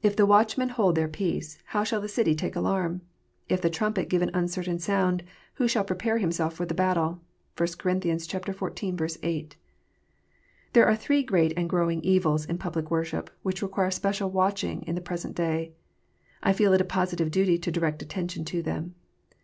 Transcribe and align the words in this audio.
If 0.00 0.14
the 0.14 0.26
watchmen 0.26 0.68
hold 0.68 0.94
their 0.94 1.08
peace, 1.08 1.58
how 1.64 1.82
shall 1.82 2.00
the 2.00 2.06
city 2.06 2.36
take 2.36 2.54
alarm? 2.54 3.00
"If 3.48 3.60
the 3.60 3.68
trumpet 3.68 4.08
give 4.08 4.22
an 4.22 4.30
uncertain 4.32 4.78
sound, 4.78 5.24
who 5.54 5.66
shall 5.66 5.82
prepare 5.82 6.18
himself 6.18 6.54
for 6.54 6.64
the 6.64 6.72
battler 6.72 7.18
5 7.56 7.66
(1 7.76 7.76
Cor. 7.80 7.92
xiv. 7.96 9.18
8.) 9.24 9.56
There 10.72 10.86
are 10.86 10.94
three 10.94 11.24
great 11.24 11.52
and 11.56 11.68
growing 11.68 12.00
evils 12.02 12.44
in 12.44 12.58
public 12.58 12.92
worship, 12.92 13.28
which 13.42 13.60
require 13.60 13.90
special 13.90 14.30
watching 14.30 14.82
in 14.82 14.94
the 14.94 15.00
present 15.00 15.34
day. 15.34 15.72
I 16.44 16.52
feel 16.52 16.72
it 16.72 16.80
a 16.80 16.84
positive 16.84 17.32
duty 17.32 17.58
to 17.58 17.72
direct 17.72 18.00
attention 18.02 18.44
to 18.44 18.62
them. 18.62 18.94